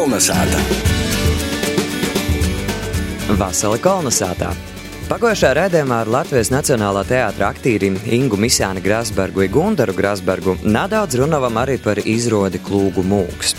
[0.00, 0.56] Kolnesāta!
[3.36, 4.48] Vasarī kolonizētā.
[5.10, 11.60] Pagājušā raidījumā ar Latvijas Nacionālā teātra aktīriem Ingu Misāni Grasbergu un Gundaru Grasbergu nedaudz runājam
[11.60, 13.52] arī par izrādi Klūgu mūks.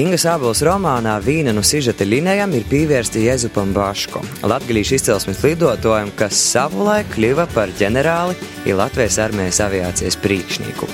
[0.00, 6.40] Inga Sābols romānā Vīna no sižeta linijām ir pievērsta Jēzupam Baško, latgalīšu izcelsmes lidotājam, kas
[6.54, 10.88] savulaik kļuva par ģenerāli ir Latvijas armijas aviācijas priekšnieku.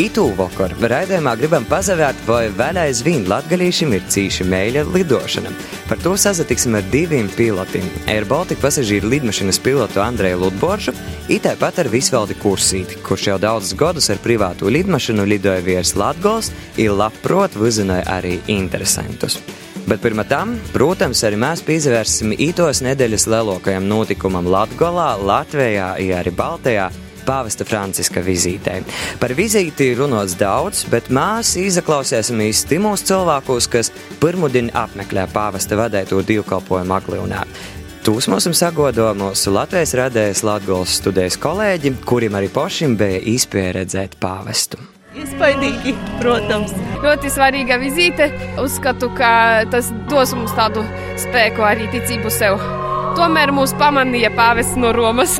[0.00, 5.50] Itū vakar raidījumā gribam pazavērt, vai vēl aizvien latgalīšiem ir cīši mēļa lidošana.
[5.84, 10.94] Par to sazatiksim ar diviem pilotiem- Air Baltica pasažīru lidmašīnas pilotu Andreju Ludboršu,
[11.28, 16.50] it tāpat ar Visvaldi Kursīti, kurš jau daudzus gadus ar privātu lidmašīnu lidoja virs Latgals,
[16.78, 19.38] ir labprot vizināja arī interesantus.
[19.86, 26.30] Bet pirmā tam, protams, arī mēs pievērsim ītos nedēļas lielākajam notikumam Latgolā, Latvijā, ja arī
[26.30, 26.90] Baltijā
[27.26, 28.80] pāvesta Franciska vizītē.
[29.22, 36.98] Par vizīti runāts daudz, bet mēs izaklausīsimies timos cilvēkus, kas pirmudin apmeklē pāvesta vadēto divkalpojumu
[36.98, 37.44] aglīnā.
[38.02, 44.16] Tūs mums sagodo mūsu Latvijas radējas Latgolas studijas kolēģi, kuriem arī pašiem bija iespēja redzēt
[44.22, 44.80] pāvestu.
[45.12, 46.72] Iespaidīgi, protams.
[47.04, 48.30] Ļoti svarīga vizīte.
[48.58, 49.32] Uzskatu, ka
[49.70, 50.82] tas dos mums tādu
[51.20, 52.56] spēku arī ticību sev.
[53.18, 55.36] Tomēr mūs pamanīja pāvests no Romas.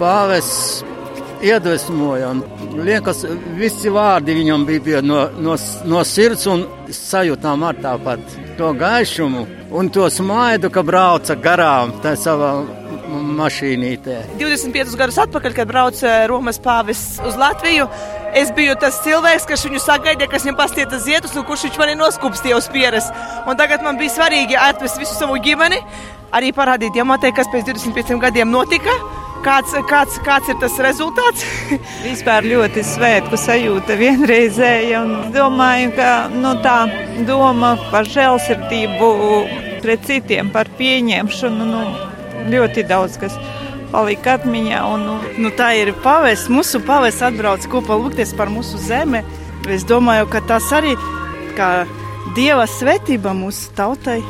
[0.00, 0.82] Pāvests
[1.44, 2.30] iedvesmoja.
[2.84, 3.24] Liekas,
[3.58, 5.56] visi vārdi viņam bija no, no,
[5.88, 6.64] no sirds un
[6.94, 12.54] sajūtām ar tāpat to gaišumu un to smaidu, ka brauca garām tā savā
[13.14, 14.18] mašīnītē.
[14.40, 17.88] 25 gadus atpakaļ, kad brauca Romas pāvests uz Latviju,
[18.38, 21.98] es biju tas cilvēks, kas viņu sagaidīja, kas viņam pastieta ziedus, un kurš viņš mani
[22.00, 23.10] noskūpstīja uz pieres.
[23.48, 25.82] Un tagad man bija svarīgi atvest visu savu ģimeni,
[26.34, 28.94] arī parādīt Jamatē, kas pēc 25 gadiem notika.
[29.44, 31.42] Kāds, kāds, kāds ir tas rezultāts?
[32.06, 35.02] Vispār ļoti svētku sajūta vienreizēja.
[35.34, 36.78] Domāju, ka nu, tā
[37.28, 39.10] doma par žēlsirdību
[39.84, 41.82] pret citiem, par pieņemšanu, nu,
[42.54, 43.36] ļoti daudz kas
[43.92, 44.80] palika atmiņā.
[44.94, 46.48] Un, nu, Nu, tā ir pavesa.
[46.52, 49.20] Mūsu pavesa atbrauc kopā lūgties par mūsu zemi.
[49.68, 50.94] Es domāju, ka tas arī
[51.58, 51.70] kā
[52.36, 54.20] dieva svētība mūsu tautai.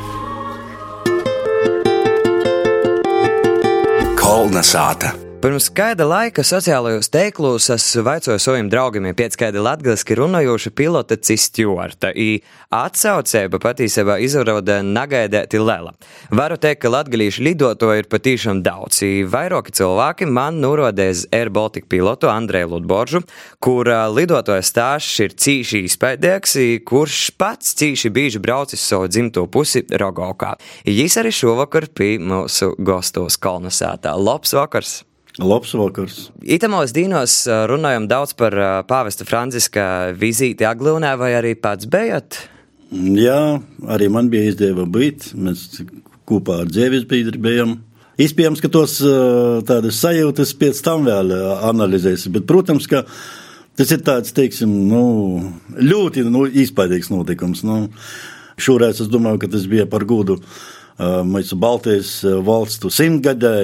[4.35, 5.24] Kolnesāta!
[5.45, 12.09] Pirms kāda laika sociālajos teiklos es vaicoju saviem draugiem, pēc kāda latgaliski runājoša pilota Cistjorta,
[12.17, 12.39] i
[12.73, 15.93] atsaucēba patiesībā izrauda nagaidēti lela.
[16.33, 19.03] Varu teikt, ka latgalīšu lidotoju ir patīšām daudz,
[19.37, 23.21] vairāki cilvēki man nurodēs Air Baltica pilotu Andreju Ludboržu,
[23.61, 30.57] kur lidotoja stāsts ir cīši izpēdīgs, kurš pats cīši bieži braucis savu dzimto pusi Rogaukā.
[30.89, 34.17] Jis arī šovakar pie mūsu gostos kolonizētā.
[34.17, 35.03] Labs vakars!
[35.43, 36.19] Labs vakars.
[36.47, 38.55] Itamos dīnos runājam daudz par
[38.87, 42.39] pāvesta Franciska vizīti Aglūnā, vai arī pats bijat?
[42.95, 43.59] Jā,
[43.91, 45.33] arī man bija izdeva būt.
[45.35, 45.83] Mēs
[46.31, 47.81] kopā ar biedri bijām.
[48.15, 49.01] Iespējams, ka tos
[49.67, 51.35] tādas sajūtas pēc tam vēl
[51.67, 53.03] analizēsim, bet, protams, ka
[53.75, 55.03] tas ir tāds, teiksim, nu,
[55.75, 57.65] ļoti nu, izpaidīgs notikums.
[57.67, 57.89] Nu,
[58.55, 60.39] šoreiz es domāju, ka tas bija par godu
[61.27, 63.57] mūsu Baltijas valstu simtgadē.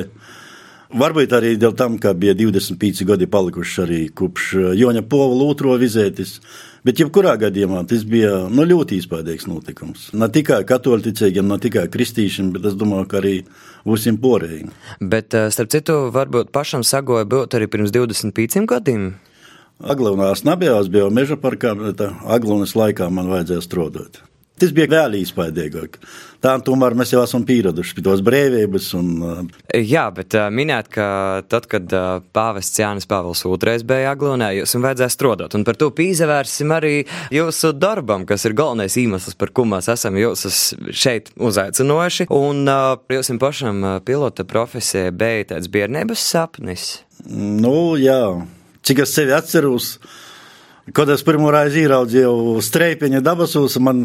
[0.90, 6.40] Varbūt arī dēļ tam, ka bija 25 gadi palikuši arī kopš Joņa Povla otro vizētis.
[6.82, 10.08] Bet, jebkurā gadījumā, tas bija nu, ļoti izpaidīgs notikums.
[10.16, 13.34] Ne tikai katoļticīgiem, ne tikai kristīšiem, bet es domāju, ka arī
[13.84, 14.72] visiem porējiem.
[15.12, 19.12] Bet, starp citu, varbūt pašam sagoja būt arī pirms 25 gadiem.
[19.80, 24.24] Aglonās nebijās, bija meža parkā, bet Aglonas laikā man vajadzēja strādāt.
[24.60, 25.96] Tas bija vēl izpaidīgāk.
[26.40, 28.86] Tā tomēr mēs jau esam pieraduši pie tos brīvības.
[28.96, 31.06] Un, Jā, bet minēt, ka
[31.48, 31.92] tad, kad
[32.36, 35.56] pāvests Jānis Pāvils II bija Aglonē, jums vajadzēja strādāt.
[35.56, 36.94] Un par to pīzevērsim arī
[37.32, 40.46] jūsu darbam, kas ir galvenais iemesls, par ko mēs esam jūs
[40.92, 42.28] šeit uzaicinoši.
[42.32, 46.90] Un jums pašam pilota profesija bija tāds bērnības sapnis.
[47.28, 48.40] Nu, jā,
[48.84, 49.94] cik es sevi atceros.
[50.92, 54.04] Kad es pirmo reizi ieraudzīju streipiņa dabasos, man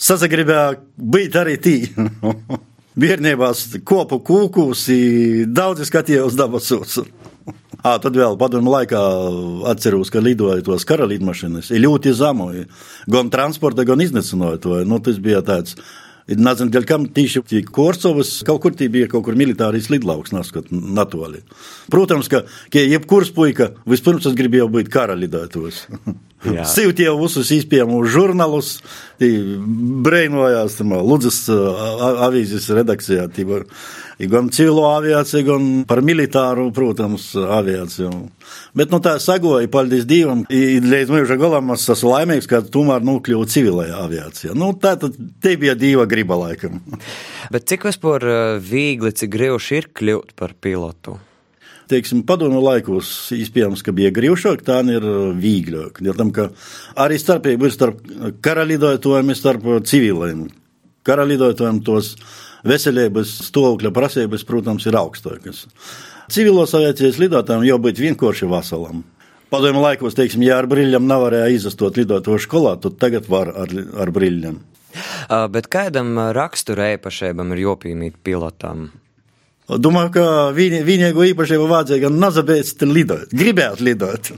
[0.00, 1.76] sazagribēja būt arī tī.
[3.02, 3.50] Bērnībā
[3.88, 4.86] kopu kūkus,
[5.48, 7.00] daudzi skatījos dabasos.
[7.82, 8.98] À, tad vēl padomu laikā
[9.66, 11.72] atceros, ka lidoja tos karalīdmašīnas.
[11.74, 12.68] Ir ļoti zamoji.
[13.10, 14.76] Gan transporta, gan iznecinoja to.
[14.86, 15.74] Nu, tas bija tāds
[16.30, 21.42] Nezinu, dēļ kam tieši Korsovas kaut kur tie bija kaut kur militārijas lidlauks, neskat natoli.
[21.90, 25.86] Protams, ka, ka jebkurs puika vispirms es gribēju būt kara lidētos.
[26.42, 28.70] Sīvtie visus izpējumus žurnālus,
[30.06, 31.44] brēnojās Ludzas
[32.26, 33.28] avīzes redakcijā.
[33.32, 33.62] Tība,
[34.32, 38.10] gan civilo aviāciju, gan par militāru, protams, aviāciju.
[38.78, 43.48] Bet nu, tā sagoja, paldies Dievam, līdz mūža galam es esmu laimīgs, ka tomēr nokļuvu
[43.54, 44.56] civilajā aviācijā.
[44.58, 46.82] Nu, tā tad te bija Dieva griba laikam.
[47.54, 48.26] Bet cik vispār
[48.62, 51.20] viegli, cik grūti ir kļūt par pilotu?
[51.92, 55.06] Teiksim, padomu laikos iespējams, ka bija grūtāk, tā ir
[55.38, 56.00] vieglāk.
[56.98, 58.00] Arī starpība ir starp
[58.44, 60.48] karalidotājiem, starp civiliem.
[61.06, 62.14] Karalidotājiem tos
[62.66, 65.66] veselības stāvokļa prasības, protams, ir augstākas.
[66.32, 69.02] Civilos aviācijas lidotājiem jau būt vienkārši veselam.
[69.52, 73.74] Padomu laikos, teiksim, ja ar brīļiem nav varēja izastot lidotāju skolā, tad tagad var ar,
[74.00, 74.56] ar brīļiem.
[75.52, 78.90] Bet kādam rakstura īpašībam ir jopīmīt pilotam?
[79.80, 80.24] Domāju, ka
[80.56, 84.32] viņa, vienīgo īpašību vajadzēja gan nazabēst lidot, gribēt lidot.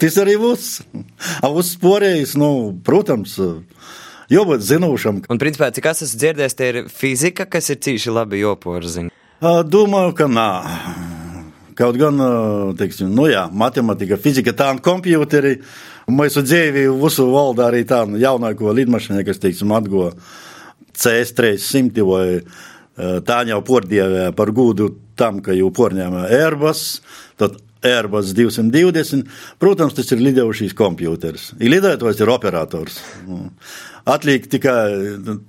[0.00, 0.68] Tas arī būs.
[1.44, 2.48] Uz sporējis, nu,
[2.84, 3.36] protams,
[4.32, 5.20] jābūt zinošam.
[5.28, 9.12] Un, principā, cik es esmu dzirdējis, tie ir fizika, kas ir cīši labi joporzina.
[9.44, 10.48] Domāju, ka nā.
[11.74, 12.20] Kaut gan,
[12.78, 15.58] teiksim, nu jā, matematika, fizika, tā un kompjūteri.
[16.14, 20.10] Mūsu dzīvi visu valda arī tā jaunāko lidmašīnu, kas, teiksim, atgo
[20.94, 22.26] CS300 vai
[22.96, 26.84] Tā jau pordievē par gūdu tam, ka jau porņēma Airbus,
[27.40, 29.26] tad Airbus 220.
[29.60, 31.50] Protams, tas ir lidojušīs kompjūters.
[31.60, 33.00] Ir lidotājs, ir operators.
[34.08, 34.78] Atliek tikai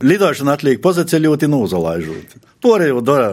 [0.03, 2.35] lidošana, atliek pozaceļot un uzalaižot.
[2.63, 3.29] Porējo dara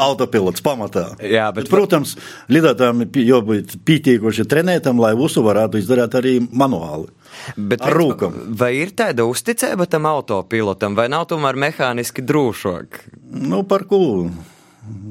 [0.00, 1.10] autopilots pamatā.
[1.20, 2.16] Jā, bet, bet, protams,
[2.52, 7.10] lidotājiem jābūt pietiekoši trenētam, lai visu varētu izdarīt arī manuāli.
[7.56, 8.36] Bet, ar rūkam.
[8.60, 13.02] Vai ir tāda uzticība tam autopilotam, vai nav tomēr mehāniski drošāk?
[13.30, 14.00] Nu, par ko?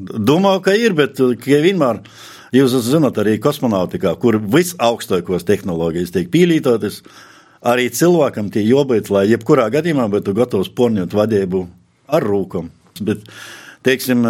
[0.10, 2.04] Domāju, ka ir, bet ka vienmēr.
[2.56, 7.04] Jūs zināt, arī kosmonautikā, kur visaugstākās tehnoloģijas tiek pielietotas,
[7.62, 11.68] arī cilvēkam tie jābūt, lai jebkurā gadījumā būtu gatavs porņot vadību
[12.10, 12.72] ar rūkam.
[13.06, 13.28] Bet
[13.86, 14.26] teiksim,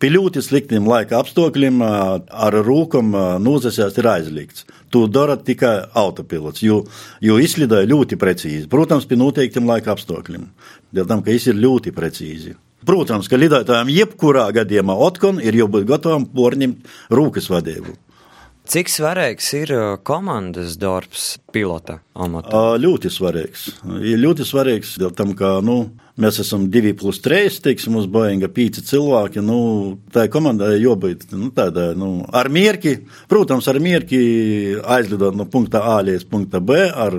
[0.00, 3.12] pie ļoti sliktiem laika apstākļiem ar rūkam
[3.44, 4.66] nozasēs ir aizliegts.
[4.94, 6.84] To dara tikai autopilots, jo,
[7.24, 8.68] jo izlidoja ļoti precīzi.
[8.70, 10.46] Protams, pie noteiktiem laika apstākļiem,
[10.94, 12.54] dēļ tam, ka viņš ir ļoti precīzi.
[12.84, 16.84] Protams, ka lidotājiem jebkurā gadījumā otkon ir jābūt gatavam porņemt
[17.16, 17.96] rūkas vadību.
[18.68, 19.70] Cik svarīgs ir
[20.08, 22.78] komandas darbs pilota amatā?
[22.80, 23.66] Ļoti svarīgs.
[24.00, 25.82] Ir ļoti svarīgs, dēļ tam, ka, nu,
[26.14, 29.42] Mēs esam divi plus trīs, teiksim, uz Boeinga pīci cilvēki.
[29.42, 29.58] Nu,
[30.14, 33.00] tā komandai jābūt nu, tādai, nu, ar mierki,
[33.30, 34.20] protams, ar mierki
[34.78, 37.18] aizlidot no punkta A līdz punkta B ar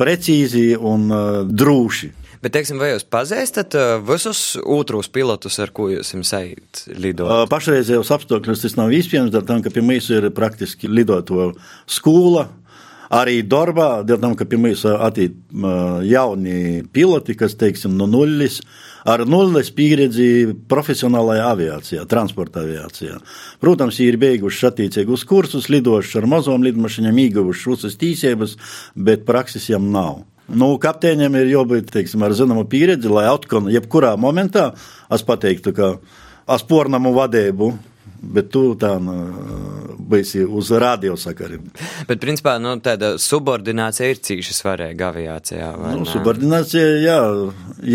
[0.00, 2.10] precīzi un uh, drūši.
[2.40, 3.74] Bet, teiksim, vai jūs pazīstat
[4.08, 7.50] visus otros pilotus, ar ko jūs esat lidojis?
[7.52, 11.50] Pašreizējos apstākļos tas nav iespējams, tam, ka pie mums ir praktiski lidoto
[11.84, 12.46] skola,
[13.10, 15.36] arī darbā, dēļ tam, ka pie mums atīt
[16.06, 18.60] jauni piloti, kas, teiksim, no nulles,
[19.08, 23.18] ar nulles pieredzi profesionālajā aviācijā, transporta aviācijā.
[23.62, 28.56] Protams, viņi ir beiguši attiecīgus kursus, lidojuši ar mazām lidmašīnām, ieguvuši visas tīsības,
[28.94, 30.22] bet prakses jām nav.
[30.50, 34.72] Nu, kapteiņiem ir jābūt teiksim, ar zināmu pieredzi, lai atkal, jebkurā momentā,
[35.14, 35.92] es pateiktu, ka
[36.50, 37.70] es pornamu vadību
[38.20, 39.14] bet tu tā nu,
[40.10, 41.70] biji uz radiosakariem.
[42.08, 45.70] Bet, principā, nu, tāda subordinācija ir cīši svarīga aviācijā.
[45.96, 47.18] Nu, subordinācija, jā,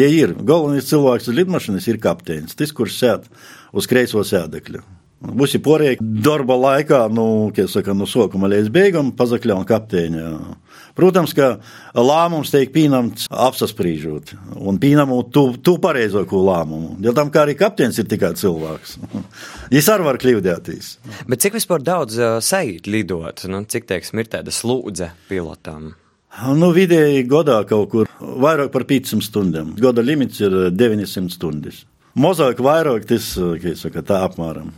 [0.02, 0.36] ja ir.
[0.42, 3.32] Galvenais cilvēks lidmašīnas ir kapteinis, tas, kurš sēd
[3.76, 4.84] uz kreiso sēdekļa.
[5.34, 10.30] Būs porēji darba laikā, nu, kā saka, no sākuma līdz beigām, pazakļā un kapteiņa.
[10.96, 11.58] Protams, ka
[11.98, 16.94] lēmums tiek pieņemts apspriežot un pieņemot tu, tu pareizāko lēmumu.
[17.04, 18.96] Dēļ tam, kā arī kapteinis ir tikai cilvēks.
[19.74, 20.94] Viņš arī var kļūdīties.
[21.28, 23.44] Bet cik vispār daudz sajūt lidot?
[23.52, 25.94] Nu, cik, teiksim, ir tāda slūdze pilotam?
[26.56, 29.76] Nu, vidēji gadā kaut kur vairāk par 500 stundām.
[29.80, 31.84] Gada limits ir 900 stundas.
[32.16, 34.72] Mazāk, vairāk, tas saka, tā apmēram.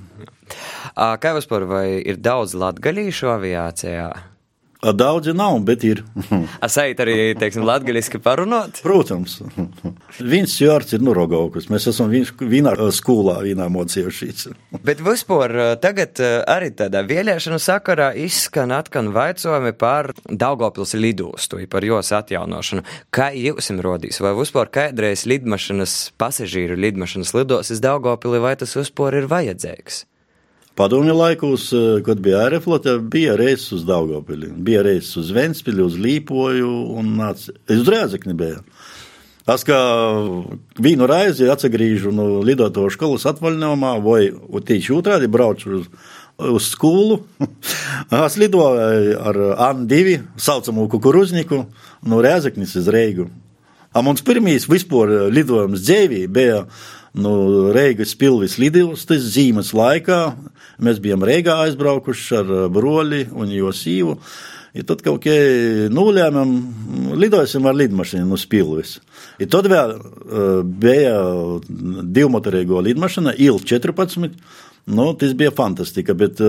[0.95, 4.09] Kā vispār, vai ir daudz latgaļīšu aviācijā?
[4.93, 6.03] Daudzi nav, bet ir.
[6.65, 8.77] Asait arī, teiksim, latgaļiski parunāt?
[8.85, 9.39] Protams.
[10.33, 11.65] Viens jārts ir Nurogaukas.
[11.73, 14.47] Mēs esam vienā skolā, vienā mocījušies.
[14.87, 22.13] Bet vispār tagad arī tādā vēlēšanu sakarā izskan atkan vaicojumi par Daugavpils lidostu, par jos
[22.13, 22.85] atjaunošanu.
[23.09, 24.21] Kā jums rodīs?
[24.21, 30.05] Vai vispār kādreiz lidmašanas, pasažīru lidmašanas lidoses Daugavpili, vai tas vispār ir vajadzīgs?
[30.77, 35.95] Padomju laikos, eh, kad bija aeroflote, bija reizes uz Daugopili, bija reizes uz Ventspili, uz
[35.97, 38.59] Līpoju un nāc, es uz Rēzekni biju.
[39.47, 39.77] Es kā
[40.77, 45.87] vienu reizi atgriežu no lidotāju skolas atvaļinājumā, vai tieši otrādi braucu uz,
[46.37, 47.23] uz skolu.
[48.27, 49.41] Es lidoju ar
[49.71, 51.63] AN2, saucamo kukurūzniku,
[52.05, 53.31] no Rēzaknis uz Reigu.
[53.97, 56.67] A mums pirmīs vispār lidojums dzīvī bija
[57.17, 60.21] nu, Reigas pilvis lidostas zīmes laikā.
[60.83, 64.17] Mēs bijām Reigā aizbraukuši ar broļi un jo sīvu.
[64.77, 65.33] I tad kaut kā
[65.89, 66.51] nolēmām,
[67.17, 68.97] lidosim ar lidmašīnu uz pilvis.
[69.41, 71.17] I tad vēl uh, bija
[72.13, 74.37] divmotorīgo lidmašīna IL-14.
[74.87, 76.39] Nu, tas bija fantastika, bet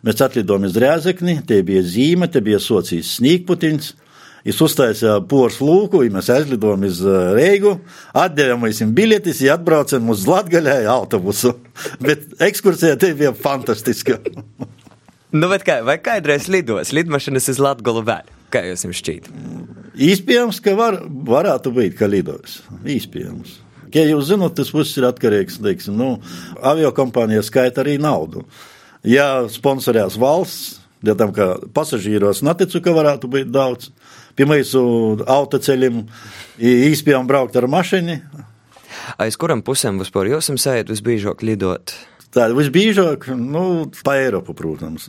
[0.00, 3.90] mēs atlidojām uz Rēzekni, te bija zīme, te bija socijas snīgputiņš.
[4.48, 7.02] Es uztaisīju pošu lūku, ja mēs aizlidojām uz
[7.36, 7.74] Reigu,
[8.16, 11.52] atdevām viņam biļetes, ja atbraucām uz Latviju autobusu.
[12.06, 14.16] Bet ekskursija te bija fantastiska.
[15.36, 18.34] nu, kā, vai kādreiz lidos lidmašīnas uz Latviju vēl?
[18.48, 19.28] Kā jums šķiet?
[19.98, 22.62] Iespējams, ka var, varētu būt, ka lidos.
[22.88, 23.58] Iespējams.
[23.92, 26.08] Kā jūs zināt, tas viss ir atkarīgs no nu,
[26.64, 28.44] avio kompānijas skaita arī naudu.
[29.04, 33.90] Ja sponsorēs valsts, ja tam kā pasažīros neticu, ka varētu būt daudz,
[34.38, 34.82] pie mūsu
[35.26, 36.04] autoceļiem
[36.62, 38.20] īspējām braukt ar mašīnu.
[39.18, 41.94] Aiz kuram pusēm vispār jūs esat visbiežāk lidot?
[42.28, 45.08] Tā ir visbiežāk, nu, pa Eiropu, protams.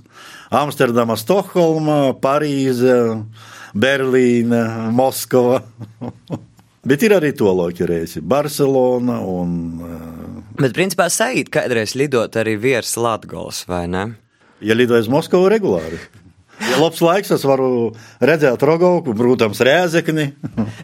[0.56, 2.96] Amsterdama, Stokholma, Parīze,
[3.76, 4.62] Berlīne,
[4.96, 5.60] Moskava.
[6.90, 9.52] Bet ir arī tolākie reisi, Barcelona un.
[10.56, 14.06] Bet, principā, sajūt kādreiz lidot arī virs Latgals, vai ne?
[14.64, 16.00] Ja lidojas Moskavā regulāri.
[16.60, 20.32] Ja labs laiks, es varu redzēt Rogovku, protams, Rēzekni.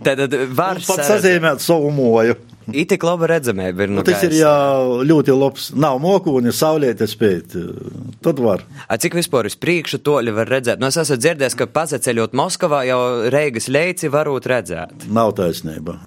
[0.05, 2.37] Tad var pat sazīmēt savu moju.
[2.73, 3.91] It tik labi redzamība ir.
[3.93, 4.25] Nu, tas gaisa.
[4.25, 5.67] ir jau ļoti labs.
[5.77, 7.53] Nav mokūni, saulēta spēt.
[8.25, 8.63] Tad var.
[8.87, 10.81] A, cik vispār uz priekšu toļi var redzēt?
[10.81, 12.99] Nu, es esmu dzirdējis, ka pazaceļot Moskavā jau
[13.33, 15.05] Reigas leici varot redzēt.
[15.13, 15.99] Nav taisnība.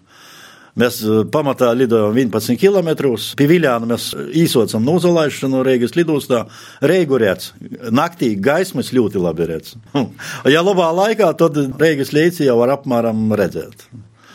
[0.78, 3.14] Mēs eh, pamatā lidojam 11 km.
[3.38, 6.44] Pie Viljāna mēs īsocam nozolaišanu no Reigas lidostā.
[6.80, 7.52] Reigu redz.
[7.94, 9.74] Naktī gaismas ļoti labi redz.
[10.54, 13.88] ja labā laikā, tad Reigas līci jau var apmēram redzēt.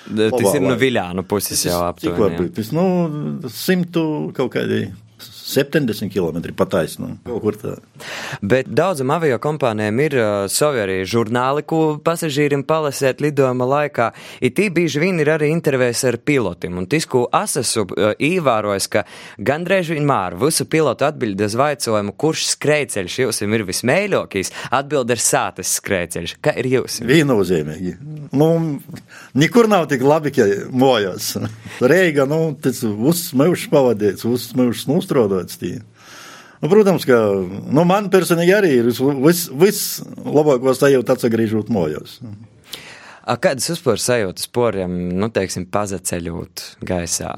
[0.03, 2.11] Tas ir no Viljāna puses jau aptuveni.
[2.11, 2.59] Cik var būt?
[2.75, 4.03] Nu, simtu
[4.35, 4.89] kaut kādī
[5.53, 7.13] 70 km pa taisnu.
[8.41, 14.09] Bet daudzam avio kompānijām ir uh, savi arī žurnāli, ko pasažīrim palasēt lidojuma laikā.
[14.43, 16.77] It bieži vien ir arī intervijas ar pilotiem.
[16.81, 19.05] Un tas, ko es esmu uh, īvērojis, ka
[19.37, 25.75] gandrīz vienmēr visu pilotu atbild uz vaicojumu, kurš skrejceļš jums ir vismēļākais, atbild ir sātas
[25.79, 26.37] skrejceļš.
[26.43, 26.99] Kā ir jūs?
[27.07, 27.95] Viennozīmīgi.
[28.33, 28.49] Nu,
[29.37, 31.33] nekur nav tik labi, ka mojās.
[31.93, 35.75] Reiga, nu, tas uzsmējuši pavadīts, uzsmējuši nostrodot pēc tī.
[36.63, 37.19] Nu, protams, ka
[37.75, 42.21] nu, man personīgi arī ir vislabākos vis sajūta atsagrīžot mojos.
[43.23, 47.35] A, kādas vispār sajūtas poriem, nu, teiksim, pazaceļot gaisā?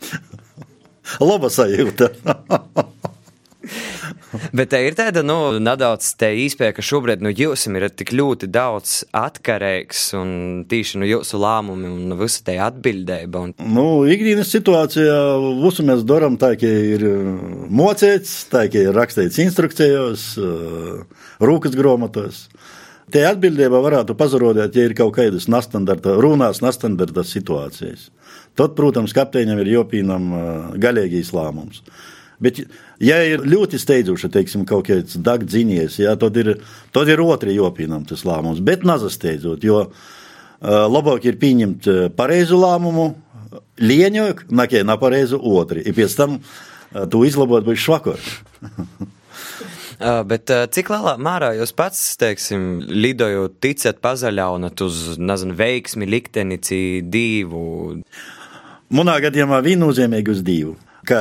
[1.30, 2.10] Laba sajūta.
[4.56, 8.48] Bet te ir tāda, nu, nedaudz te īspēja, ka šobrīd, nu, jūs ir tik ļoti
[8.52, 10.30] daudz atkarīgs un
[10.70, 13.44] tīši, nu, jūsu lēmumi un visa te atbildība.
[13.44, 13.54] Un...
[13.76, 15.16] Nu, ikdienas situācijā
[15.60, 17.32] visu mēs darām tā, ka ir uh,
[17.68, 22.46] mocēts, tā, ka ir rakstīts instrukcijos, uh, rūkas grāmatos.
[23.10, 28.08] Tie atbildība varētu pazarodēt, ja ir kaut kādas nestandarta, runās nestandarta situācijas.
[28.58, 30.48] Tad, protams, kapteiņam ir jopīnam uh,
[30.80, 31.82] galīgīs lēmums.
[32.40, 32.62] Bet,
[33.04, 36.54] ja ir ļoti steidzoša, teiksim, kaut kāds dagdzinies, jā, tad ir,
[36.94, 39.92] tad ir otri jopinam tas lēmums, bet nazasteidzot, jo uh,
[40.88, 43.10] labāk ir pieņemt pareizu lēmumu,
[43.80, 48.20] lieņok, nakē nepareizu otri, un pēc tam uh, tu izlabot būs švakar.
[50.00, 57.98] Bet cik lielā mērā jūs pats, teiksim, lidojot, ticat pazaļaunat uz, nezinu, veiksmi, liktenici, divu?
[58.96, 60.72] Manā gadījumā viennozīmīgi uz divu.
[61.04, 61.20] Kā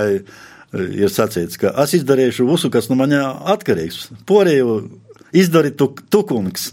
[0.73, 3.23] ir sacīts, ka es izdarīšu visu, kas no manis
[3.53, 4.09] atkarīgs.
[4.29, 4.75] Porēju
[5.35, 6.71] izdari tu, tukungs.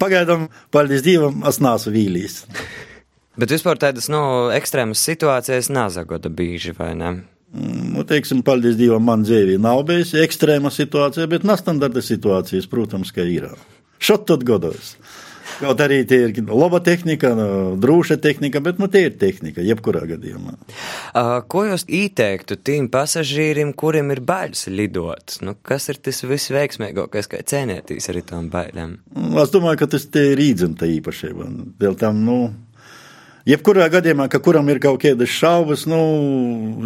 [0.00, 2.42] Pagaidām, paldies Dievam, es neesmu vīlījis.
[3.40, 4.20] Bet vispār tādas nu,
[4.56, 7.12] ekstrēmas situācijas nezagoda bieži, vai ne?
[7.56, 13.12] Mm, nu, teiksim, paldies Dievam, man dzīvē nav bijusi ekstrēma situācija, bet nestandarta situācijas, protams,
[13.16, 13.48] ka ir.
[14.02, 14.96] Šot tad godos.
[15.56, 17.30] Kaut arī tie ir laba tehnika,
[17.80, 20.56] droša tehnika, bet nu, tie ir tehnika, jebkurā gadījumā.
[21.16, 25.38] Uh, ko jūs ieteiktu tiem pasažīriem, kuriem ir bailes lidot?
[25.44, 28.98] Nu, kas ir tas visveiksmīgākais, kā cienēties ar tām bailēm?
[29.40, 31.48] Es domāju, ka tas ir īdzimta īpašība.
[31.80, 32.38] Dēļ tam, nu,
[33.46, 36.00] Jebkurā gadījumā, ka kuram ir kaut kādas šaubas, nu,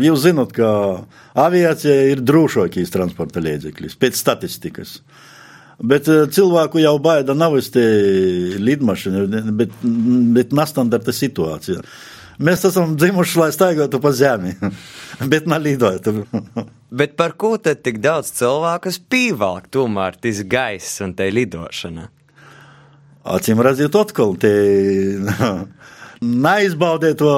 [0.04, 0.68] jūs zinat, ka
[1.40, 4.98] aviācija ir drošākais transporta līdzeklis pēc statistikas.
[5.00, 5.29] Uh,
[5.80, 7.84] Bet eh, cilvēku jau baida nav uz te
[8.60, 9.76] lidmašīnu, bet,
[10.36, 11.84] bet nestandarta situācija.
[12.40, 14.54] Mēs esam dzimuši, lai staigātu pa zemi,
[15.32, 16.24] bet nelīdotu.
[16.90, 22.08] Bet par ko tad tik daudz cilvēku pīvāk tomēr tas gaiss un te lidošana?
[23.30, 24.50] Acīm redzot, atkal te
[26.46, 27.34] neizbaudīt to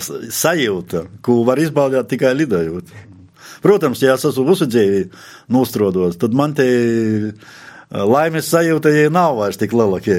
[0.00, 2.94] sajūtu, ko var izbaudīt tikai lidojot.
[3.64, 5.08] Protams, ja es esmu uzsadzēji
[5.52, 6.68] nostrodos, tad man te
[7.90, 10.16] laimes sajūta, ja nav vairs tik liela, ja,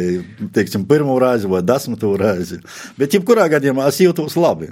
[0.55, 2.60] teiksim, pirmo reizi vai desmito reizi.
[3.00, 4.71] Bet, jebkurā gadījumā, es jūtos labi.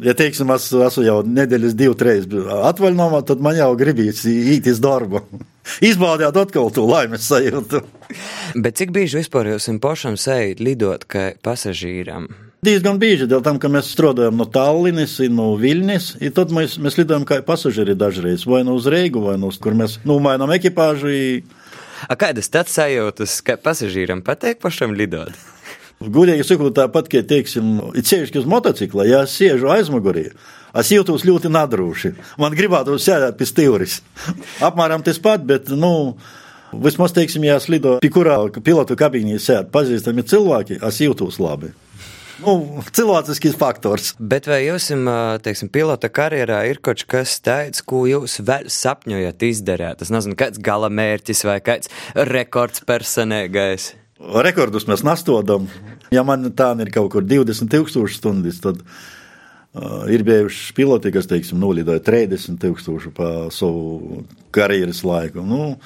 [0.00, 2.26] Ja, teiksim, es esmu jau nedēļas divu, trīs
[2.70, 5.22] atvaļinājumā, tad man jau gribīs īt iz darbu.
[5.90, 7.84] Izbaudīt atkal to laimes sajūtu.
[8.56, 12.30] Bet cik bieži vispār jūs pašam sējat lidot kā pasažīram?
[12.60, 16.98] Diezgan bieži, dēļ tam, ka mēs strādājam no Tallinas, no Viļņas, un tad mēs, mēs
[16.98, 21.08] lidojam kā pasažieri dažreiz, vai nu uz Reigu, vai nu uz kur mēs nomainām ekipāžu.
[22.04, 25.32] A kādas tad sajūtas, ka pasažīram patīk pašam lidot?
[26.04, 30.28] Gudīgi sakot, tāpat, kā teiksim, ir ceļš uz motocikla, ja es sēžu aizmugurī,
[30.76, 32.14] es jūtos ļoti nadrūši.
[32.44, 34.02] Man gribētu sēdēt pie stūris.
[34.68, 36.18] Apmēram tas pat, bet, nu,
[36.76, 41.72] vismaz, teiksim, ja es lidoju, pie kurā pilotu kabīnī sēž pazīstami cilvēki, es jūtos labi
[42.42, 44.12] nu, cilvēciskais faktors.
[44.18, 44.88] Bet vai jums,
[45.44, 50.04] teiksim, pilota karjerā ir kaut kas tāds, ko jūs vēl sapņojat izdarīt?
[50.04, 51.92] Es nezinu, kāds gala mērķis vai kāds
[52.30, 53.92] rekords personīgais.
[54.20, 55.70] Rekordus mēs nastodam.
[56.12, 61.60] Ja man tā ir kaut kur 20,000 stundas, tad uh, ir bijuši piloti, kas, teiksim,
[61.62, 65.44] nolidoja 30,000 pa savu karjeras laiku.
[65.46, 65.76] Nu,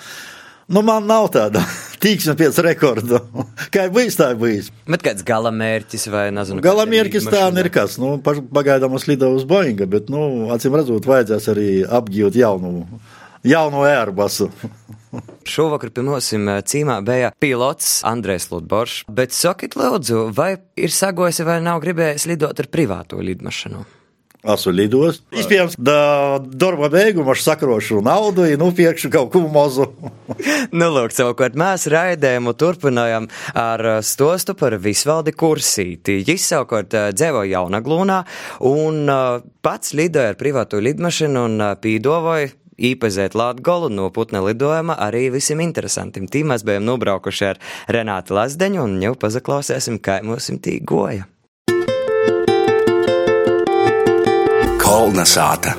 [0.68, 1.60] Nu, man nav tāda
[2.02, 3.20] tīksme pēc rekorda.
[3.72, 4.70] Kā jau bijis, tā ir bijis.
[4.88, 6.64] Bet kāds gala mērķis vai nezinu?
[6.64, 7.98] Gala mērķis tā ir kas.
[8.00, 12.86] Nu, pagaidām es lidoju uz Boeinga, bet, nu, acīm redzot, vajadzēs arī apgūt jaunu,
[13.44, 14.48] jaunu ērbasu.
[15.54, 21.60] Šovakar pie mums cīmā bija pilots Andrēs Lutboršs, bet sakiet lūdzu, vai ir sagojis vai
[21.62, 23.84] nav gribējis lidot ar privāto lidmašanu?
[24.44, 25.22] Esmu lidojis.
[25.32, 29.86] Iespējams, da darba beigumā es sakrošu naudu, ja nopirkšu kaut ko mazu.
[30.78, 36.20] nu, lūk, savukārt mēs raidējumu turpinājām ar stostu par Visvaldi Kursīti.
[36.28, 38.20] Viņš savukārt dzīvo Jaunaglūnā
[38.68, 39.08] un
[39.64, 46.28] pats lidoja ar privātu lidmašinu un pīdovoja īpazēt Latgolu no putna lidojuma arī visiem interesantiem.
[46.28, 47.62] Tī mēs bijām nobraukuši ar
[47.96, 51.28] Renātu Lazdeņu un jau pazaklausēsim, kā mums tī goja.
[54.94, 55.72] Kolna sāta.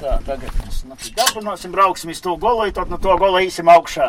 [0.00, 0.54] Tā, tagad
[0.88, 4.06] mēs dabūsim, brauksim uz to golu, tad no to gola īsim augšā.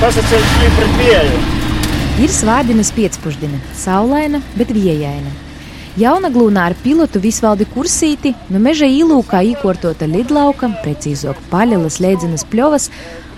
[0.00, 1.38] Tas ir ceļš pret pieeju.
[2.26, 5.30] Ir svārdinas piecpuždina, saulaina, bet viejaina.
[6.02, 12.90] Jaunaglūnā ar pilotu Visvaldi Kursīti no meža īlūkā īkortota lidlauka, precīzāk paļelas leidzenes pļovas,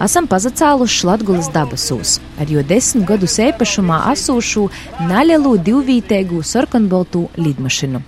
[0.03, 4.69] esam pazacāluši Latgulas dabasūs, ar jo desmit gadus īpašumā asūšu
[5.09, 8.03] naļelu divvītēgu sarkanboltu lidmašinu.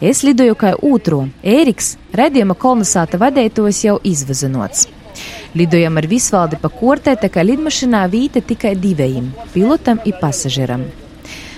[0.00, 4.86] Es lidoju kā otro, Ēriks, redzējuma kolonizāta vadētos jau izvazinots.
[5.58, 10.84] Lidojam ar Visvaldi pa kortē, tā kā lidmašīnā vīte tikai divējiem- pilotam un pasažieram.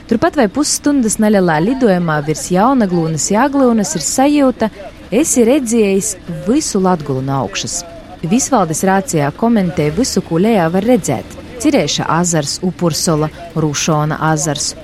[0.08, 4.70] Turpat vai pusstundas nelielā lidojumā virs Jaunaglūnas Jāglūnas ir sajūta,
[5.12, 6.16] esi redzējis
[6.48, 7.99] visu Latgulu no augšas.
[8.20, 11.24] Visvaldes rācijā komentē visu, ko lejā var redzēt.
[11.60, 14.74] Cirēša azars, Upursola, Rūšona azars.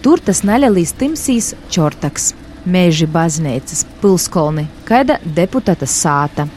[0.00, 2.30] Tur tas nelielīs timsīs čortaks,
[2.64, 6.48] mēži baznīcas, pilskolni, kaida deputāta sāta.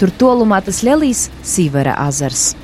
[0.00, 2.54] Tur tolumā tas lielīs Sīvera azars.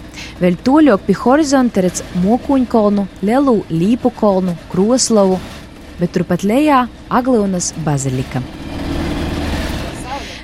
[0.41, 5.37] Vēl toļok pie horizonta redz Mokuņkolnu, Lielu Līpu kolnu, Kroslavu,
[6.01, 8.43] bet turpat lejā Aglionas bazilika.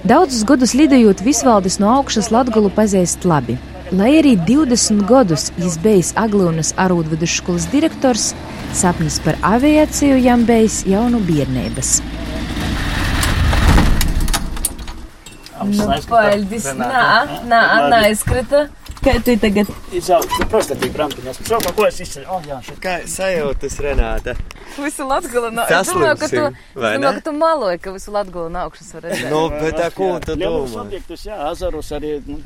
[0.04, 3.54] Daudzus gadus lidojot Visvaldis no augšas Latgulu pazīst labi.
[3.96, 8.26] Lai arī 20 gadus viņš bijis Aglionas arūdvidusskolas direktors,
[8.76, 11.94] sapnis par aviāciju jām bijis jau no bērnības.
[15.72, 16.68] Nu, paldies!
[16.76, 17.08] Nā,
[17.48, 18.66] nā, nā, izkrita.
[19.04, 19.68] Kā tu tagad?
[19.92, 21.40] Izaugsme, prostatīva brampiņas.
[21.44, 22.24] Šo, ko es izceļu?
[22.32, 22.78] Oh, jā, šeit.
[22.80, 24.32] Kā sajūtas, Renāta?
[24.78, 25.68] Visu Latgulu nav.
[25.68, 26.44] Es domāju, ka tu,
[26.78, 29.28] domāju, ka tu maloji, ka visu Latgulu nav augšas var redzēt.
[29.28, 30.86] Nu, bet tā ko tu domā?
[30.86, 32.38] objektus, jā, azarus arī nu,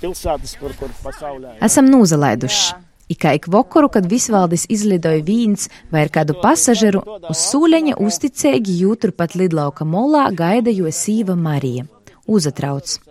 [0.00, 1.58] pilsētas, kur, kur pasaulē.
[1.58, 1.60] Jā.
[1.68, 2.80] Esam nūzalaiduši.
[3.10, 9.12] Ikā ik vakaru, kad visvaldis izlidoja vīns vai ar kādu pasažieru, uz sūleņa uzticīgi jūtur
[9.12, 11.84] pat lidlauka molā gaida jo sīva Marija.
[12.30, 13.09] Uzatrauc.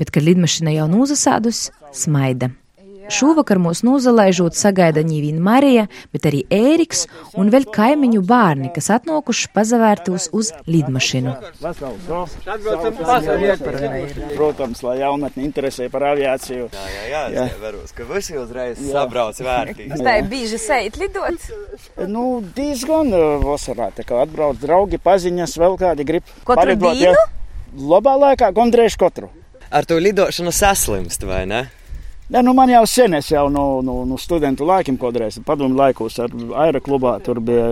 [0.00, 2.52] Bet, kad lidmašīna jau nūzasādus, smaida.
[3.10, 7.06] šovakar mūs nozalaižot sagaida ņīvīna Marija, bet arī Ēriks
[7.38, 11.34] un vēl kaimiņu bērni, kas atnokuši pazavērtos uz lidmašinu.
[14.36, 16.68] Protams, lai jaunatni interesē par aviāciju.
[16.70, 17.48] Jā, jā, jā, jā.
[17.50, 19.98] es varos, ka visi uzreiz sabrauc vērtīgi.
[19.98, 21.50] Tā ir bieži seit lidot?
[22.06, 23.10] Nu, diezgan
[23.42, 26.32] vasarā, tā kā atbrauc draugi, paziņas, vēl kādi grib.
[26.46, 27.28] Katru dienu?
[27.90, 29.30] Labā laikā gandrīz katru.
[29.70, 31.68] Ar to lidošanu saslimst, vai ne?
[32.30, 36.18] Ja, nu man jau sen, es jau no, no, no studentu laikiem kādreiz, padomu laikos
[36.22, 37.64] ar aeroklubā, tur bija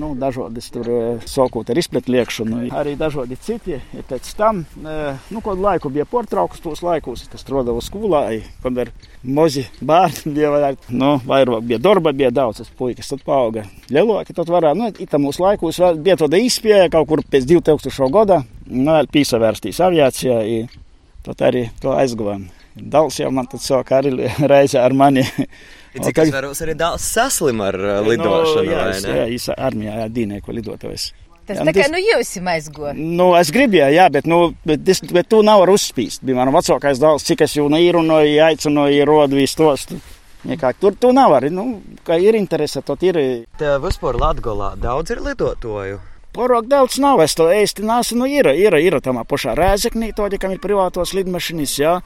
[0.00, 3.78] nu, dažādas tur eh, sākot ar izpletliekšanu, arī dažādi citi.
[3.96, 8.26] Ja pēc tam, eh, nu, kādu laiku bija portraukus tos laikos, kas strādāja skolā,
[8.64, 8.92] kad ar
[9.24, 13.64] mozi bērni bija, vai, nu, vairāk bija darba, bija daudz, tas puikas tad paauga.
[13.92, 18.44] Lielāki tad varēja, nu, itam mūsu laikos bija tāda izpēja kaut kur pēc 2000 gada,
[18.68, 20.86] nu, pīsavērstīs aviācijā, i
[21.26, 22.48] tad arī to aizguvām.
[22.76, 24.12] Dals jau man tad sāk arī
[24.52, 25.24] reizē ar mani.
[26.04, 29.16] Cik es varos arī daudz saslim ar uh, lidošanu, nu, jā, vai ne?
[29.18, 31.08] jā, īsa armijā, jā, dīnieku lidotājs.
[31.48, 32.92] Tas Jā, tā nu, kā tas- nu jūs esat aizgo.
[32.94, 36.22] Nu, es gribēju, jā, bet, nu, bet, dis, bet tu nav var uzspīst.
[36.22, 39.88] Bija man vecākais dēls, cik es jau neierunāju, aicināju, rodu visu tos.
[39.90, 39.98] tu-
[40.46, 43.18] Nekā, tur tu nav arī, nu, kā ir interese, tad ir.
[43.60, 45.98] Tev vispār Latgolā daudz ir lidotoju.
[46.30, 50.38] Porok daudz nav, es to īsti nesu, nu, ir, ir, ir tamā pašā rēzeknī, tādi,
[50.38, 51.96] kam ir privātos lidmašinis, jā.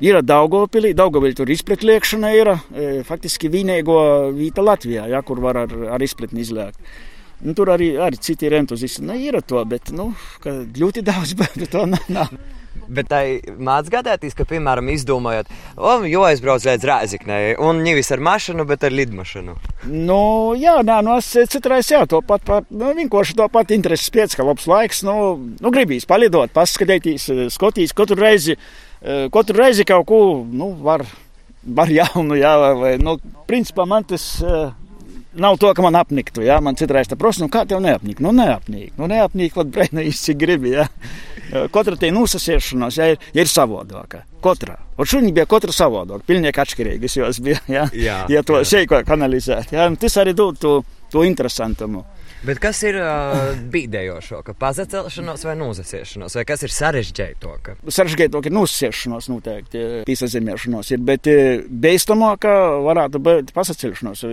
[0.00, 3.98] Ir Daugopilī, Daugopilī tur izpletliekšana ir, e, faktiski vienīgo
[4.36, 6.78] vīta Latvijā, jā, kur var ar, ar izpletni izlēkt.
[7.40, 9.04] Nu, tur arī, arī citi ir entuziasti.
[9.06, 10.10] Nu, ir to, bet nu,
[10.44, 12.08] ļoti daudz bērnu to nav.
[12.12, 12.40] nav.
[12.90, 13.20] Bet tā
[13.58, 18.86] mācās gadēties, ka, piemēram, izdomājot, o, jo aizbrauc līdz Rēziknei, un nevis ar mašīnu, bet
[18.86, 19.54] ar lidmašīnu.
[19.90, 20.20] Nu,
[20.58, 24.34] jā, nē, nu, es citreiz jā, to pat, pat nu, vienkārši to pat intereses pēc,
[24.38, 25.16] ka labs laiks, nu,
[25.62, 28.58] nu gribīs palidot, paskatīties, skotīs katru reizi,
[29.02, 31.06] eh, katru reizi kaut ko, nu, var,
[31.62, 33.18] var jaunu, jā, vai, nu,
[33.50, 34.70] principā man tas eh,
[35.34, 38.32] nav to, ka man apniktu, jā, man citreiz tā prosa, nu, kā tev neapnik, nu,
[38.34, 40.86] neapnik, nu, neapnik, vad brēnījis, cik gribi, jā.
[41.74, 44.24] Katra tie nosasiešanās, jā, ir, ir savādāka.
[44.44, 44.76] Katra.
[45.00, 48.68] Un šodien bija katra savādāka, pilnīgi atšķirīgas, jo es biju, jā, Jā, ja to jā.
[48.74, 49.74] šeit kanalizēt.
[49.74, 50.78] Jā, tas arī dod to,
[51.12, 52.04] to interesantumu.
[52.40, 57.74] Bet kas ir uh, bīdējošo, ka pazacelšanos vai nozasiešanos, vai kas ir sarežģītāka?
[57.84, 62.48] Sarežģītāk ir nosacīšanās, noteikti pīsazīmēšanās, ir, bet eh, beidzamāk
[62.86, 64.24] varētu būt pasacelšanās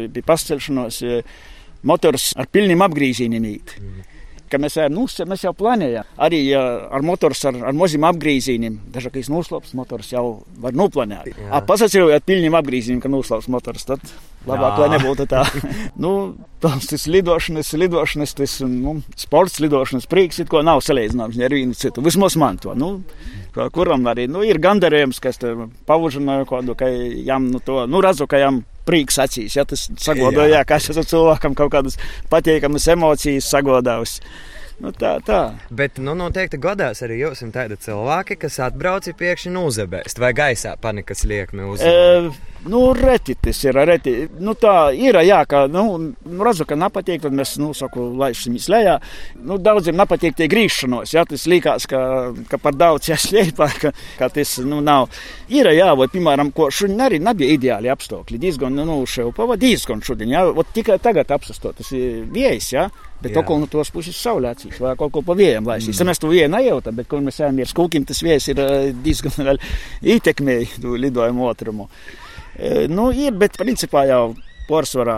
[1.04, 1.20] eh,
[1.84, 3.76] motors ar pilniem apgriezieniem īt.
[4.48, 6.08] Ka mēs, ejam, nu, mēs jau plānojam.
[6.24, 6.62] Arī ja
[6.94, 10.26] ar motors ar, ar maziem apgriezieniem, dažkārt noslēpts motors jau
[10.64, 11.30] var noplānot.
[11.52, 11.66] Ar
[12.28, 14.04] pilniem apgriezieniem, ka noslēpts motors, tad
[14.48, 14.84] labāk, Jā.
[14.84, 15.44] lai nebūtu tā.
[16.04, 16.12] nu,
[16.64, 22.04] tas, tas lidošanas, lidošanas, tas nu, sports lidošanas prieks, ko nav salīdzināms ar vienu citu.
[22.06, 22.76] Vismaz man to.
[22.78, 23.02] Nu,
[23.76, 25.42] kuram arī nu, ir gandarījums, kas
[25.90, 29.58] pavužināja kādu, ka jām nu, to, nu, redzu, ka jām prieks acīs.
[29.60, 32.00] Ja, tas sagodoja, ka es esmu cilvēkam kaut kādas
[32.32, 34.20] patīkamas emocijas sagodājis.
[34.78, 35.40] Nu, tā, tā.
[35.74, 40.76] Bet, nu, noteikti godās arī jūs esat tādi cilvēki, kas atbrauc pēkšņi nozebēst vai gaisā
[40.78, 41.82] panikas liekmi uz.
[41.82, 42.30] E,
[42.70, 43.80] nu, reti tas ir.
[43.90, 44.14] Reti.
[44.38, 48.60] Nu, tā ir, jā, ka, nu, nu, redzu, ka nepatīk, tad mēs, nu, saku, laišam
[48.60, 49.00] izlējā.
[49.50, 52.04] Nu, daudziem nepatīk tie grīšanos, jā, tas likās, ka,
[52.52, 55.10] ka par daudz jāslēpā, ka, ka tas, nu, nav.
[55.50, 58.44] Ir, jā, vai, piemēram, ko šodien arī nebija ideāli apstākļi.
[58.46, 62.88] Diezgan, nu, šeit pavadījis, diezgan šodien, jā, ot tikai tagad apsastot, tas ir viejas, jā.
[63.22, 65.98] Bet to, no tos puses saulēcīgs, vai kaut ko pa vējiem laisīs.
[65.98, 66.12] Mm.
[66.12, 69.34] Mēs to vienu nejautam, bet, kur mēs ejam ar skūkiem, tas vējs ir eh, diezgan
[69.50, 69.62] vēl
[70.16, 71.90] ietekmēji to lidojumu otrumu.
[72.58, 74.36] E, Nu, ir, bet principā jau
[74.70, 75.18] pārsvarā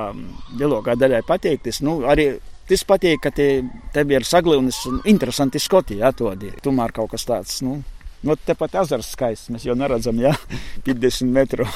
[0.60, 1.64] lielākā daļai patīk.
[1.68, 2.32] Tas, nu, arī
[2.70, 3.50] tas patīk, ka te,
[3.96, 6.60] tev ir saglīnis un interesanti skoti, ir.
[6.64, 7.82] Tomēr kaut kas tāds, nu,
[8.24, 10.36] nu tepat ezers skaists, mēs jau neredzam, jā,
[10.88, 11.68] 50 metru.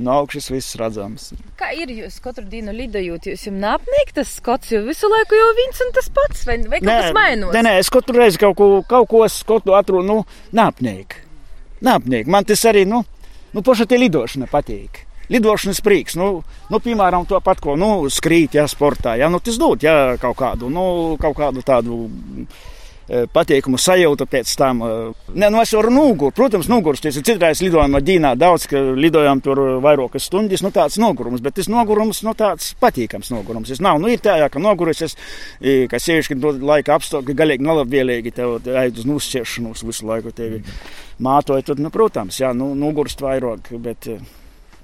[0.00, 1.32] No augšas viss redzams.
[1.60, 3.26] Kā ir jūs katru dienu lidojot?
[3.28, 6.80] Jūs jums neapnīk tas skots, jo visu laiku jau viens un tas pats, vai, vai
[6.80, 7.52] kaut kas mainos?
[7.52, 11.18] Nē, nē, es katru reizi kaut ko, kaut ko skotu atrunu, nu, nāpniek.
[11.84, 12.30] Nāpniek.
[12.30, 13.02] Man tas arī, nu,
[13.52, 15.04] nu paša tie lidošana patīk.
[15.32, 16.30] Lidošanas prieks, nu,
[16.72, 20.40] nu, piemēram, to pat, ko, nu, skrīt, jā, sportā, jā, nu, tas dod, jā, kaut
[20.40, 20.84] kādu, nu,
[21.20, 22.00] kaut kādu tādu
[23.08, 24.82] patīkamu sajūtu pēc tam.
[24.82, 24.90] e.
[25.34, 29.60] Nē, nu, es varu nogurt, protams, ir citreiz lidojam ar Dīnā daudz, ka lidojam tur
[29.82, 33.70] vairākas stundas, nu, tāds nogurums, bet tas nogurums, nu, tāds patīkams nogurums.
[33.70, 35.16] Es nav, nu, ir tā, jā, ka noguris, es,
[35.60, 40.62] e, ka sievišķi laika apstākļi galīgi nelabvēlīgi, tev aiz uz nosciešanos visu laiku tevi
[41.22, 44.12] mātoja, tad, nu, protams, jā, nu, nogurst vairāk, bet,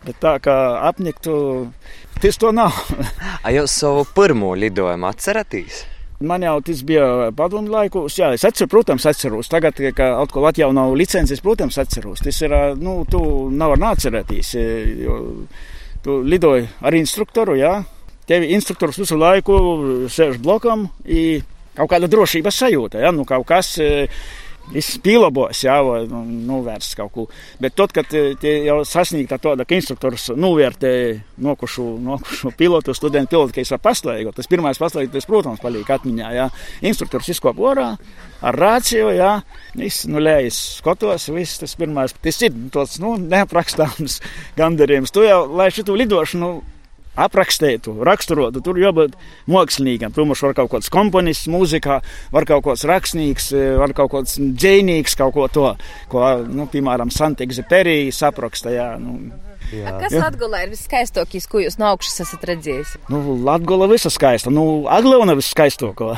[0.07, 0.57] bet tā kā
[0.89, 1.69] apniktu,
[2.23, 2.75] tas to nav.
[3.45, 5.87] A jūs savu pirmo lidojumu atceraties?
[6.19, 8.17] Man jau tas bija padomu laikos.
[8.19, 9.47] Jā, es atceros, protams, atceros.
[9.53, 12.25] Tagad, kad atkal atjauno licences, protams, atceros.
[12.25, 13.21] Tas ir, nu, tu
[13.55, 14.51] nevar neatcerēties,
[16.03, 17.77] tu lidoji ar instruktoru, jā.
[18.29, 19.61] Tevi instruktors visu laiku
[20.11, 21.47] sēž blokam, ir
[21.79, 23.77] kaut kāda drošības sajūta, jā, nu kaut kas.
[23.79, 24.09] E,
[24.73, 27.27] viss pielabos, jā, vai nu, novērst kaut ko.
[27.63, 30.93] Bet tad, kad tie jau sasniegta tāda, ka instruktors novērtē
[31.45, 36.31] nokušu, nokušu pilotu, studentu pilotu, ka es varu paslēgt, tas pirmais paslēgties, protams, paliek atmiņā,
[36.37, 36.49] jā.
[36.89, 37.91] Instruktors izkop orā
[38.45, 39.35] ar rāciju, jā,
[39.79, 44.21] viss, nu, lējas skatos, viss tas pirmais, tas ir tāds, nu, neaprakstāms
[44.59, 45.15] gandarījums.
[45.15, 46.78] Tu jau, lai šitu lidošanu, nu,
[47.25, 48.63] aprakstītu, raksturotu.
[48.65, 49.17] Tur jābūt
[49.51, 50.15] māksliniekam.
[50.15, 51.99] Protams, var kaut kāds komponists mūzikā,
[52.35, 53.51] var kaut kāds rakstnieks,
[53.81, 55.69] var kaut kāds dzēnīgs, kaut ko to,
[56.13, 58.73] ko, nu, piemēram, Santīgs Perija sapraksta.
[58.75, 59.19] Jā, nu,
[59.69, 59.99] Jā.
[60.01, 62.95] Kas Latvijā ir viskaistākais, ko jūs no augšas esat redzējis?
[63.13, 64.53] Nu, Latvija ir visa skaista.
[64.55, 66.15] Nu, Aglona ir viskaistākā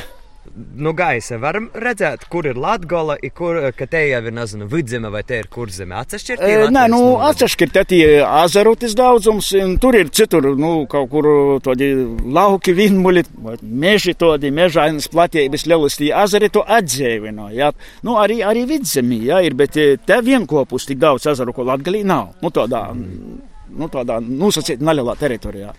[0.76, 5.38] nu, gaisa varam redzēt, kur ir Latgola, kur, te jau ir, nezinu, vidzeme vai te
[5.40, 5.94] ir kurzeme.
[6.00, 6.64] Atsevišķi ir.
[6.74, 11.28] Nē, nu, atsevišķi ir tie azarotis daudzums, un tur ir citur, nu, kaut kur
[11.64, 11.90] tādi
[12.36, 13.24] lauki, vinmuļi,
[13.62, 17.72] meži tādi, mežainas platības lielas, tie azari to atdzīvino, jā.
[18.06, 22.34] Nu, arī, arī vidzemī, jā, ir, bet te vienkopus tik daudz azaru, ko Latgalī nav.
[22.42, 25.74] Nu, tādā, nu, tādā nosacīt nelielā teritorijā.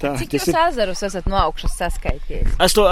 [0.00, 0.58] Tā, Cik jūs ir...
[0.68, 2.56] ezerus esat no augšas saskaitījis?
[2.66, 2.86] Es to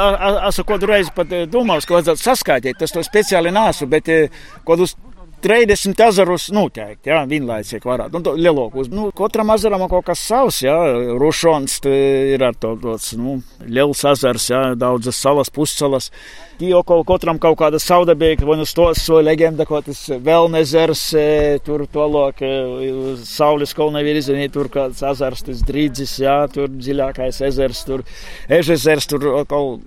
[0.51, 2.85] esmu kādu reizi pat eh, domājis, ka vajadzētu saskaitīt.
[2.85, 4.97] Es to speciāli nesu, bet eh, kādus
[5.43, 8.19] 30 ezerus noteikti, jā, vienlaicīgi varētu.
[8.19, 8.91] Nu, lielākos.
[8.91, 10.75] Nu, katram ezeram ir kaut kas savs, jā.
[11.21, 16.11] Rušons ir ar to tāds, nu, liels ezers, jā, daudzas salas, pussalas.
[16.59, 21.27] Jo kaut katram kaut kāda saudabīga, vai nu stos, vai leģenda, kaut tas Velnezers, e,
[21.63, 27.85] tur tolok, e, Saules kolna virzienī, tur kāds ezers, tas drīdzis, jā, tur dziļākais ezers,
[27.87, 28.03] tur
[28.51, 29.87] ežezers, tur kaut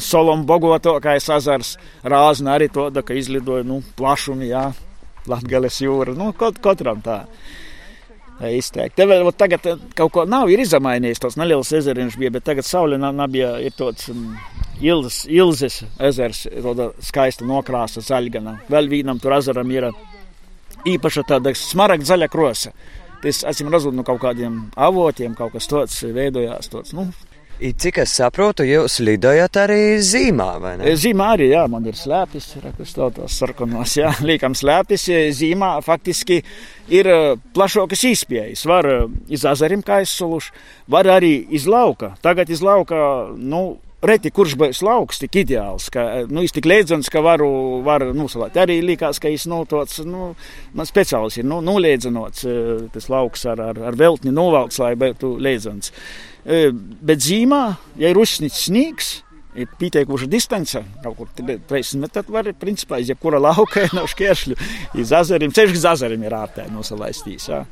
[0.00, 4.70] solom bogotokais ezers, rāzna arī to, ka izlidoja, nu, plašumi, jā,
[5.30, 7.24] Latgales jūra, nu, kaut, katram tā
[8.40, 8.96] izteikti.
[9.00, 9.64] Te vēl tagad
[9.96, 13.74] kaut ko nav, izmainījis tos neliels ezeriņš bija, bet tagad saule nav, nav bija, ir
[13.76, 14.34] tāds um,
[14.84, 18.58] Ilzes, Ilzes ezers, tāda skaista nokrāsa zaļgana.
[18.68, 19.88] Vēl vienam tur ezeram ir
[20.86, 22.74] īpaša tāda smaragda zaļa krosa.
[23.22, 26.68] Tas, acīm redzot, no kaut kādiem avotiem kaut kas tāds veidojās.
[26.70, 27.08] Tāds, nu,
[27.56, 30.90] Cik es saprotu, jūs lidojat arī zīmā, vai ne?
[31.00, 35.06] Zīmā arī, jā, man ir slēpis, rakus tautos sarkanos, jā, liekam slēpis.
[35.38, 36.42] Zīmā faktiski
[36.92, 37.08] ir
[37.56, 38.66] plašākas izpējas.
[38.68, 38.90] Var
[39.32, 40.52] iz azarim, kā es solušu,
[40.92, 42.12] var arī iz lauka.
[42.20, 43.00] Tagad iz lauka,
[43.40, 47.48] nu, reti kurš būs lauks tik ideāls, ka, nu, viņš tik liedzams, ka varu,
[47.86, 48.58] varu nusalēt.
[48.60, 50.30] Arī likās, ka viņš, nu, tāds, nu,
[50.76, 52.46] man speciāls ir, nu, nuliedzanots
[52.94, 55.92] tas lauks ar, ar, ar veltni novalts, lai būtu liedzams.
[56.46, 57.62] Bet zīmā,
[57.98, 59.16] ja ir uzsnits sniegs,
[59.56, 64.58] ir pieteikuša distance, kaut kur 30 metri, tad var, principā, iz jebkura lauka nav šķēršļu.
[65.00, 67.64] Iz azarim, ceļš uz azarim ir ārtē nosalaistīs, jā.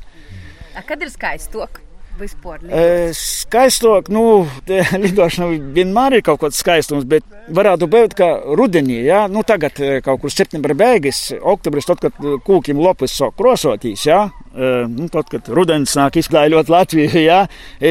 [0.74, 1.83] A, kad ir skaistok?
[2.20, 2.62] Vispār?
[2.68, 4.44] E, skaistāk, nu,
[5.05, 10.22] lidošana vienmēr ir kaut kāds skaistums, bet varētu būt, ka rudenī, jā, nu, tagad kaut
[10.22, 14.22] kur septembra beigas, oktobris, tad, kad kūkiem lopus sāk krosotīs, jā,
[14.55, 17.44] nu, tad, kad rudenis nāk izklājot Latviju, jā,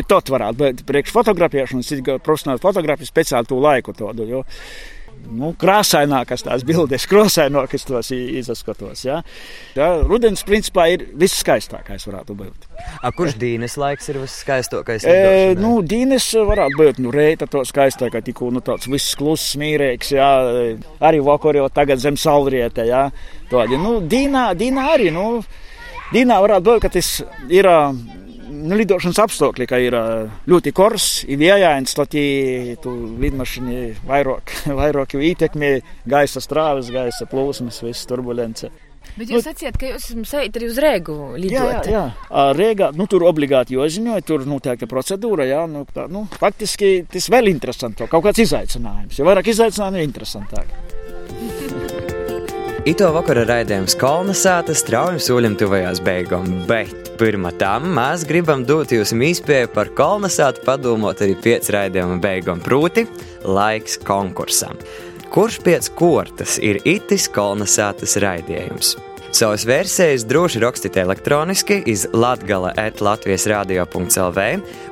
[0.09, 4.43] tad varētu būt priekš fotografēšanas, profesionāli fotografiju speciāli to laiku tādu, jo
[5.31, 9.03] nu, krāsainākas tās bildes, krāsainākas tos izskatos.
[9.05, 9.21] Ja?
[9.77, 12.67] Ja, rudens principā ir viskaistākais, varētu būt.
[13.01, 15.07] A, kurš dīnes laiks ir viskaistākais?
[15.07, 20.13] E, nu, dīnes varētu būt nu, reita to skaistākā, tikko nu, tāds viss kluss, mīrīgs,
[20.17, 20.31] ja?
[21.03, 22.87] arī vakar jau tagad zem saulriete.
[22.89, 23.07] Ja?
[23.51, 25.43] Tādi, nu, dīnā, dīnā arī, nu,
[26.13, 27.15] dīnā varētu būt, ka tas
[27.51, 27.69] ir
[28.63, 29.97] nu, lidošanas apstākļi, ka ir
[30.49, 32.15] ļoti kors, ir vējains, tad
[32.83, 35.75] tu lidmašīni vairāk, vairāk ietekmē
[36.09, 38.71] gaisa strāvas, gaisa plūsmas, visas turbulence.
[39.13, 41.89] Bet jūs nu, sacījāt, ka jūs esat arī uz Rīgu lidojot.
[41.91, 42.45] Jā, jā.
[42.57, 45.45] Rīgā, nu, tur obligāti jāziņoja, tur noteikta procedūra.
[45.49, 49.19] Jā, nu, tā, nu, faktiski tas vēl interesantāk, kaut kāds izaicinājums.
[49.19, 50.92] Jo vairāk izaicinājumu, jo interesantāk.
[52.83, 59.13] Ito vakara raidījums Kolnesāta straujam soļam tuvajās beigām, bet pirmā tam mēs gribam dot jums
[59.15, 63.05] īspēju par Kolnesātu padomot arī pēc raidījuma beigām, proti
[63.47, 64.75] laiks konkursam.
[65.31, 68.97] Kurš pēc kortas ir itis Kolnesātas raidījums?
[69.33, 74.41] Savas versijas droši rakstīt elektroniski iz latgala at Latvijas radio.lv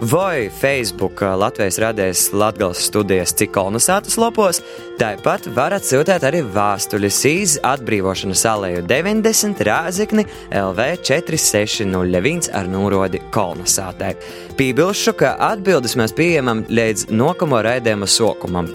[0.01, 4.63] vai Facebook Latvijas radijas Latgales studijas cikolnasātas lopos.
[4.97, 14.15] Tāpat varat sūtīt arī vēstuļus iz atbrīvošanas alēju 90 rāzikni LV 4601 ar nūrodi kolnasātai.
[14.57, 18.73] Pībilšu, ka atbildes mēs pieejamam līdz nokamo raidījuma sokumam.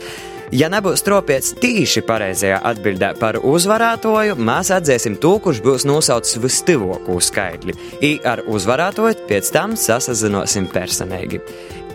[0.55, 7.17] Ja nebūs tropiets tīši pareizajā atbildē par uzvarētoju, mēs atzēsim to, kurš būs nosaucis vistuvāko
[7.19, 7.75] skaitli.
[8.07, 11.41] I ar uzvarētoju pēc tam sasazinosim personīgi.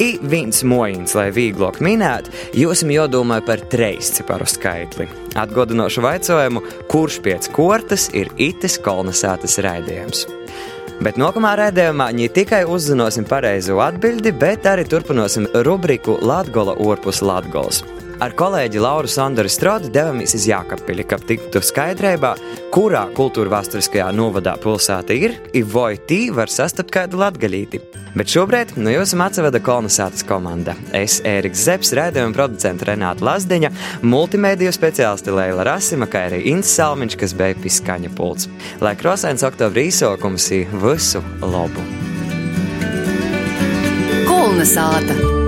[0.04, 5.08] I viens mojins, lai vieglāk minētu, jūs jādomā par treisciparu skaitli.
[5.40, 10.26] Atgādinošu jautājumu, kurš pēc kortas ir itis kolonizētas raidījums.
[11.02, 17.84] Bet nākamā raidījumā ne tikai uzzināsim pareizo atbildi, bet arī turpināsim rubriku Latvijas orpus Latvijas.
[18.22, 22.36] Ar kolēģi Lauru Sandoru Strodu devāmies uz Jākapili, kad tiktu skaidrībā,
[22.70, 25.34] kurā kultūra vēsturiskajā novadā pilsēta ir,
[25.74, 27.82] vai tī var sastapt kādu latgaļīti.
[28.14, 30.78] Bet šobrīd no jums atseveda kolonizācijas komanda.
[30.94, 33.74] Es, Ēriks Zepsi, raidījuma producents Renāta Lazdiņa,
[34.06, 38.52] multimediju speciālisti Leila Rasima, kā arī Inns Salmiņš, kas bija piskaņa pults.
[38.86, 41.90] Lai krosēns oktobra īsokums ir visu labu!
[44.30, 45.41] Kolonizāta!